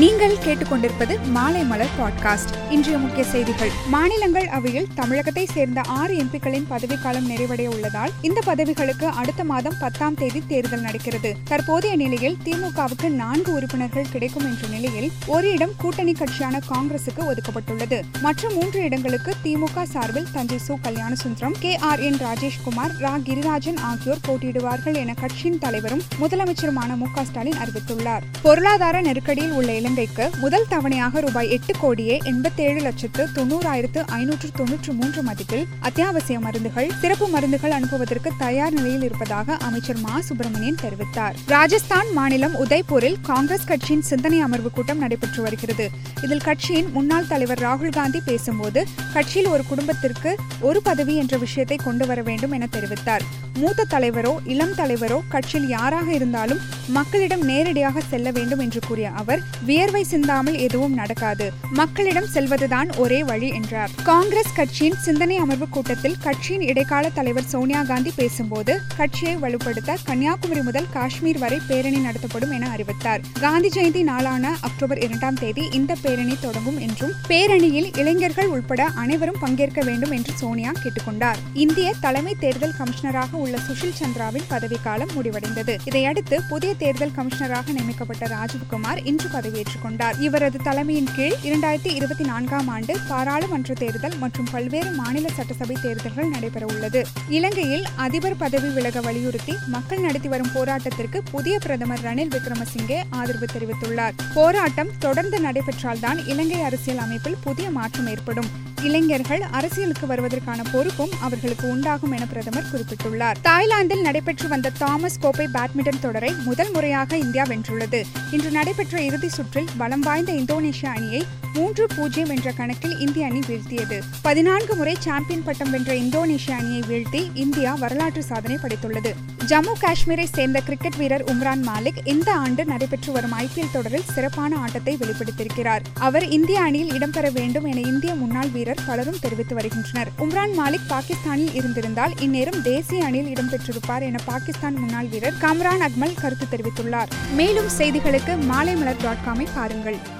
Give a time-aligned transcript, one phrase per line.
[0.00, 3.70] நீங்கள் கேட்டுக்கொண்டிருப்பது மாலை மலர் பாட்காஸ்ட் இன்றைய முக்கிய செய்திகள்.
[3.86, 10.42] மாநிலங்கள் அவையில் தமிழகத்தை சேர்ந்த ஆறு எம்பிக்களின் பதவிக்காலம் நிறைவடைய உள்ளதால் இந்த பதவிகளுக்கு அடுத்த மாதம் பத்தாம் தேதி
[10.46, 11.36] தேர்தல் நடக்கிறது.
[11.44, 18.02] தற்போதைய நிலையில் திமுகவுக்கு நான்கு உறுப்பினர்கள் கிடைக்கும் என்ற நிலையில் ஒரு இடம் கூட்டணி கட்சியான காங்கிரசுக்கு ஒதுக்கப்பட்டுள்ளது.
[18.20, 24.24] மற்ற மூன்று இடங்களுக்கு திமுக சார்பில் Thanjai Su Kalyanasundaram K R N Rajeshkumar Ra Girirajan ஆகியோர்
[24.28, 28.22] போட்டியிடுவார்கள் என கட்சியின் தலைவரும் முதலமைச்சருமான மு க ஸ்டாலின் அறிவித்துள்ளார்.
[28.42, 35.22] பொருளாதார நெருக்கடியில் உள்ள இலங்கைக்கு முதல் தவணையாக ரூபாய் எட்டு கோடியே எண்பத்தேழு லட்சத்து தொண்ணூறாயிரத்து ஐநூற்று தொன்னூற்று மூன்று
[35.22, 40.20] மதிப்பில் அத்தியாவசிய மருந்துகள் சிறப்பு மருந்துகள் அனுப்புவதற்கு தயார் நிலையில் இருப்பதாக அமைச்சர் மா.
[40.20, 41.34] சுப்பிரமணியன் தெரிவித்தார்.
[41.46, 45.90] ராஜஸ்தான் மாநிலம் உதய்பூரில் காங்கிரஸ் கட்சியின் சிந்தனை அமர்வு கூட்டம் நடைபெற்று வருகிறது.
[46.22, 52.06] இதில் கட்சியின் முன்னாள் தலைவர் ராகுல் காந்தி பேசும்போது கட்சியில் ஒரு குடும்பத்திற்கு ஒரு பதவி என்ற விஷயத்தை கொண்டு
[52.06, 53.22] வர வேண்டும் என தெரிவித்தார்.
[53.54, 60.02] மூத்த தலைவரோ இளம் தலைவரோ கட்சியில் யாராக இருந்தாலும் மக்களிடம் நேரடியாக செல்ல வேண்டும் என்று கூறிய அவர் வியர்வை
[60.02, 61.52] சிந்தாமல் எதுவும் நடக்காது.
[61.70, 63.90] மக்களிடம் செல்வதுதான் ஒரே வழி என்றார்.
[64.02, 70.88] காங்கிரஸ் கட்சியின் சிந்தனை அமர்வு கூட்டத்தில் கட்சியின் இடைக்கால தலைவர் சோனியா காந்தி பேசும்போது கட்சியை வலுப்படுத்த கன்னியாகுமரி முதல்
[70.92, 73.20] காஷ்மீர் வரை பேரணி நடத்தப்படும் என அறிவித்தார்.
[73.40, 79.80] காந்தி ஜெயந்தி நாளான அக்டோபர் இரண்டாம் தேதி இந்த பேரணி தொடங்கும் என்றும் பேரணியில் இளைஞர்கள் உட்பட அனைவரும் பங்கேற்க
[79.84, 81.36] வேண்டும் என்று சோனியா கேட்டுக்கொண்டார்.
[81.54, 85.78] இந்திய தலைமை தேர்தல் கமிஷனராக உள்ள சுஷில் சந்திராவின் பதவிக்காலம் முடிவடைந்தது.
[85.84, 90.16] இதையடுத்து புதிய தேர்தல் கமிஷனராக நியமிக்கப்பட்ட ராஜீவ்குமார் இன்று பதவியேற்றுக் கொண்டார்.
[90.18, 96.66] இவரது தலைமையின் கீழ் இரண்டாயிரத்தி இருபத்தி நான்காம் ஆண்டு பாராளுமன்ற தேர்தல் மற்றும் பல்வேறு மாநில சட்டசபை தேர்தல்கள் நடைபெற
[96.66, 97.02] உள்ளது.
[97.28, 104.16] இலங்கையில் அதிபர் பதவி விலக வலியுறுத்தி மக்கள் நடத்தி வரும் போராட்டத்திற்கு புதிய பிரதமர் ரணில் விக்ரமசிங்கே ஆதரவு தெரிவித்துள்ளார்.
[104.34, 108.50] போராட்டம் தொடர்ந்து நடைபெற்றால்தான் இலங்கை அரசியல் அமைப்பில் புதிய மாற்றம் ஏற்படும்.
[108.84, 113.34] இளைஞர்கள் அரசியலுக்கு வருவதற்கான பொறுப்பும் அவர்களுக்கு உண்டாகும் என பிரதமர் குறிப்பிட்டுள்ளார்.
[113.42, 118.04] தாய்லாந்தில் நடைபெற்று வந்த தாமஸ் கோப்பை பேட்மிண்டன் தொடரை முதல் முறையாக இந்தியா வென்றுள்ளது.
[118.30, 124.00] இன்று நடைபெற்ற இறுதி சுற்றில் பலம் வாய்ந்த இந்தோனேஷிய அணியை மூன்று பூஜ்ஜியம் என்ற கணக்கில் இந்திய அணி வீழ்த்தியது.
[124.22, 129.14] பதினான்கு முறை சாம்பியன் பட்டம் வென்ற இந்தோனேஷிய அணியை வீழ்த்தி இந்தியா வரலாற்று சாதனை படைத்துள்ளது.
[129.48, 134.96] ஜம்மு காஷ்மீரை சேர்ந்த கிரிக்கெட் வீரர் உம்ரான் மாலிக் இந்த ஆண்டு நடைபெற்று வரும் ஐபிஎல் தொடரில் சிறப்பான ஆட்டத்தை
[134.96, 135.80] வெளிப்படுத்தியிருக்கிறார்.
[135.94, 140.08] அவர் இந்திய அணியில் இடம்பெற வேண்டும் என இந்திய முன்னாள் வீரர் பலரும் தெரிவித்து வருகின்றனர்.
[140.18, 146.46] உம்ரான் மாலிக் பாகிஸ்தானில் இருந்திருந்தால் இந்நேரம் தேசிய அணியில் இடம்பெற்றிருப்பார் என பாகிஸ்தான் முன்னாள் வீரர் கம்ரான் அக்மல் கருத்து
[146.56, 147.08] தெரிவித்துள்ளார்.
[147.34, 150.18] மேலும் செய்திகளுக்கு மாலைமலர் டாட் காமை பாருங்கள்.